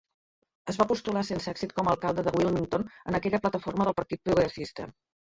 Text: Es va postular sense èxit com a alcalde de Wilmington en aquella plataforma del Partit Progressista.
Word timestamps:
Es 0.71 0.77
va 0.81 0.85
postular 0.91 1.21
sense 1.27 1.51
èxit 1.51 1.75
com 1.79 1.89
a 1.89 1.93
alcalde 1.97 2.23
de 2.29 2.33
Wilmington 2.37 2.87
en 3.13 3.19
aquella 3.19 3.41
plataforma 3.45 3.87
del 3.91 3.97
Partit 4.01 4.23
Progressista. 4.31 4.89